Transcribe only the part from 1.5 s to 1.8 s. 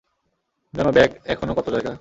কত